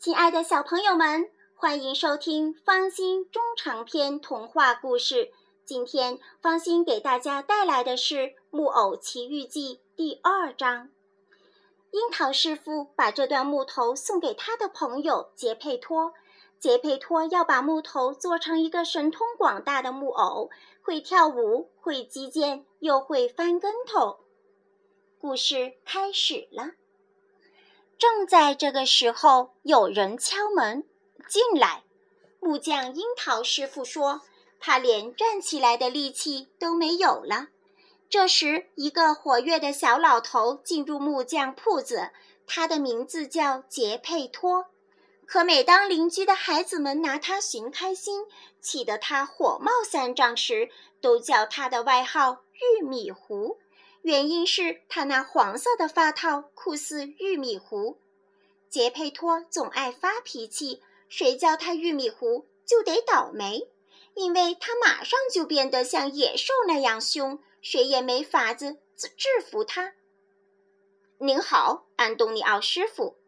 [0.00, 5.32] 亲爱的小朋友们，欢迎收听方心中长篇童话故事。
[5.64, 8.14] 今天，方心给大家带来的是
[8.50, 10.90] 《木偶奇遇记》第二章。
[11.90, 16.14] 樱桃师傅把这段木头送给他的朋友杰佩托。
[16.60, 20.48] 杰佩托要把木头做成一个神通广大的木偶，
[20.80, 24.20] 会跳舞，会击剑，又会翻跟头。
[25.18, 26.74] 故事开始了。
[27.98, 30.84] 正在这个时候，有人敲门
[31.28, 31.82] 进来。
[32.40, 34.22] 木匠樱桃师傅说
[34.60, 37.48] ：“他连站起来的力气都没有了。”
[38.08, 42.10] 这时，一个活跃的小老头进入木匠铺子，
[42.46, 44.66] 他的名字叫杰佩托。
[45.26, 48.24] 可每当邻居的孩子们拿他寻开心，
[48.62, 50.70] 气得他火冒三丈时，
[51.02, 52.44] 都叫他的外号
[52.80, 53.58] “玉米糊”。
[54.08, 57.98] 原因是他那黄色的发套酷似玉米糊，
[58.70, 63.68] 杰佩托总爱发脾气，谁叫他玉米糊就得倒霉，
[64.14, 69.92] 因为他马上就变得像野兽那样凶，谁也没法子制制服他。
[71.18, 73.18] 您好，安东尼奥师傅，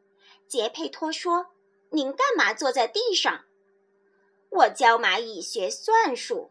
[0.48, 1.48] 杰佩托说
[1.92, 3.44] ：“您干嘛坐在地上？”
[4.48, 6.50] 我教蚂蚁学算术，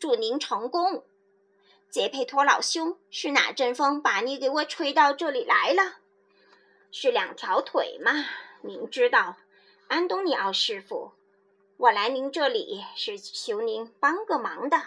[0.00, 1.04] 祝您成功。
[1.90, 5.96] 杰佩托老兄，是哪阵风把你给我吹到这里来了？
[6.92, 8.12] 是两条腿嘛？
[8.62, 9.36] 您知道，
[9.88, 11.10] 安东尼奥师傅，
[11.76, 14.80] 我来您这里是求您帮个忙的。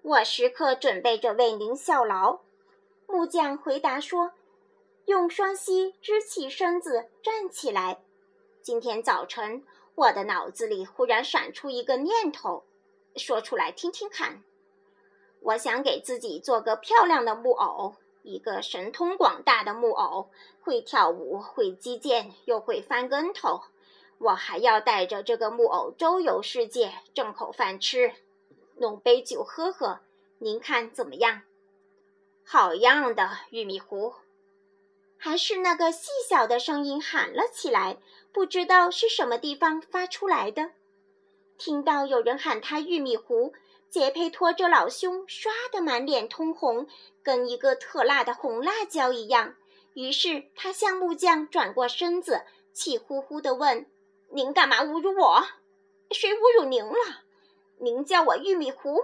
[0.00, 2.40] 我时刻准备着为您效劳。
[3.06, 4.32] 木匠回答说
[5.04, 8.00] ：“用双膝支起身子，站起来。”
[8.62, 9.62] 今天早晨，
[9.94, 12.64] 我的脑子里忽然闪出一个念头，
[13.16, 14.42] 说出来听听看。
[15.40, 23.62] 我想给自己做个漂亮的木偶，一个神通广大的木偶，会跳舞，会击剑，又会翻跟头。
[24.18, 28.14] 我还要带着这个木偶周游世界，挣口饭吃，
[28.76, 30.00] 弄杯酒喝喝。
[30.38, 31.42] 您看怎么样？
[32.44, 34.14] 好样的，玉米糊！
[35.18, 37.98] 还是那个细小的声音喊了起来，
[38.32, 40.72] 不知道是什么地方发出来的。
[41.56, 43.52] 听到有人喊他玉米糊。
[43.96, 46.86] 杰佩托这老兄刷得满脸通红，
[47.22, 49.54] 跟一个特辣的红辣椒一样。
[49.94, 53.90] 于是他向木匠转过身子，气呼呼地问
[54.28, 55.42] ：“您干嘛侮辱我？
[56.10, 57.22] 谁侮辱您了？
[57.78, 59.02] 您叫我玉米糊？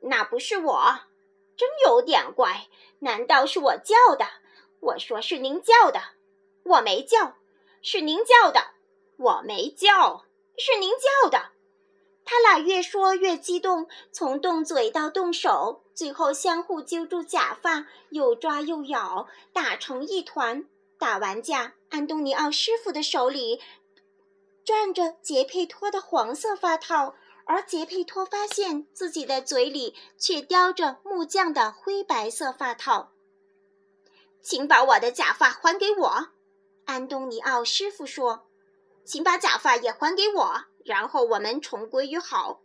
[0.00, 1.02] 那不是我，
[1.56, 2.66] 真有点怪。
[2.98, 4.26] 难道是我叫的？
[4.80, 6.00] 我说是您叫的，
[6.64, 7.36] 我没叫。
[7.80, 8.72] 是您叫的，
[9.18, 10.24] 我没叫。
[10.58, 11.52] 是您叫的。”
[12.24, 20.64] 他俩越说越激动，从动嘴到动手，最后相互揪住假发，又抓又咬，打成一团。
[20.98, 23.60] 打完架，安东尼奥师傅的手里
[24.64, 33.10] 攥着杰佩托的黄色发套，而杰佩托发现自己的嘴里却叼着木匠的灰白色发套。
[34.40, 36.28] 请把我的假发还给我，
[36.84, 38.46] 安东尼奥师傅说。
[39.04, 40.64] 请把假发也还给我。
[40.84, 42.60] 然后我们重归于好。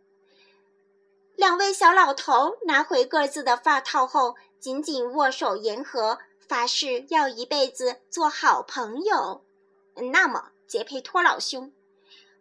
[1.35, 9.44] 两位小老头拿回各自的发套后，紧紧握手言和，发誓要一辈子做好朋友。
[10.11, 11.72] 那么，杰佩托老兄，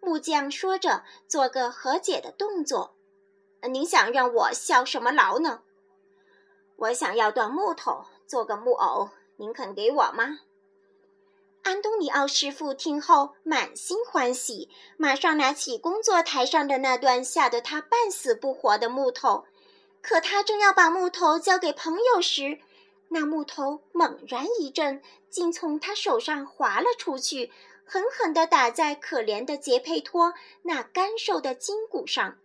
[0.00, 2.96] 木匠说着，做个和解的动作。
[3.62, 5.62] 您想让我效什么劳呢？
[6.76, 10.40] 我想要段木头，做个木偶，您肯给我吗？
[11.66, 19.46] 安东尼奥师傅听后满心欢喜，马上拿起工作台上的那段吓得他半死不活的木头。
[20.00, 22.60] 可他正要把木头交给朋友时，
[23.08, 27.50] 那木头猛然一震，竟从他手上滑了出去，
[27.84, 32.38] 狠狠地打在可怜的杰佩托那干瘦的筋骨上。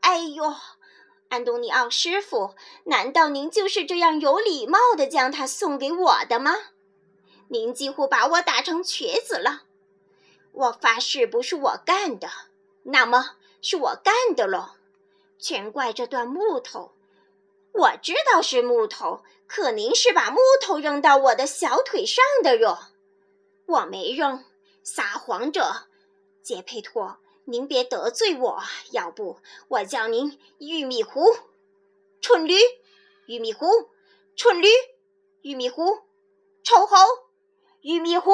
[0.00, 0.54] 哎呦，
[1.28, 6.54] 安东尼奥师傅，难道您就是这样有礼貌地将它送给我的吗？
[7.48, 9.62] 您几乎把我打成瘸子了，
[10.52, 12.28] 我发誓不是我干的，
[12.82, 14.70] 那么是我干的喽，
[15.38, 16.92] 全怪这段木头。
[17.72, 22.78] 我知道是木头，可您是把木头扔到我的小腿上的哟，
[23.66, 24.44] 我没扔，
[24.82, 25.86] 撒谎者，
[26.42, 29.38] 杰佩托，您别得罪我，要不
[29.68, 31.36] 我叫您玉米糊，
[32.20, 32.56] 蠢驴，
[33.26, 33.66] 玉米糊，
[34.34, 34.68] 蠢驴，
[35.42, 36.00] 玉米糊，
[36.64, 36.96] 臭猴。
[37.86, 38.32] 玉米糊，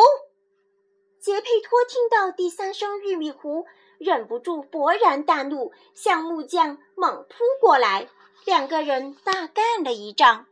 [1.21, 3.67] 杰佩托听到第三声玉米糊，
[3.99, 8.09] 忍不住勃然大怒，向木匠猛扑过来。
[8.47, 10.47] 两个人大干了一仗。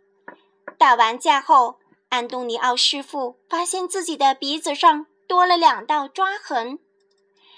[0.76, 1.76] 打完架后，
[2.10, 6.78] 安东尼奥师傅发现自己的鼻子上多了两道抓痕，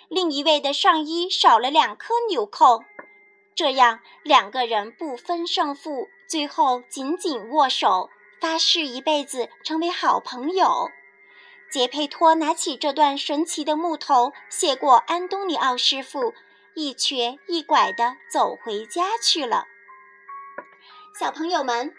[0.08, 2.84] 另一位的上衣少了两颗纽扣。
[3.56, 8.08] 这样，两个人不分胜负，最后紧紧握手，
[8.40, 10.88] 发誓一辈子成为好朋友。
[11.72, 16.34] 杰佩托拿起这段神奇的木头，谢过安东尼奥师傅，
[16.74, 19.64] 一瘸一拐地走回家去了。
[21.18, 21.94] 小朋友们，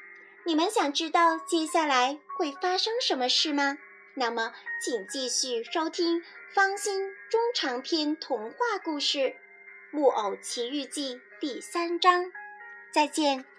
[0.46, 3.80] 你们想知道接下来会发生什么事吗？
[4.14, 6.22] 那么，请继续收听
[6.54, 9.18] 《方心中长篇童话故事》
[9.90, 12.32] 《木偶奇遇记》第三章。
[12.92, 13.53] 再见。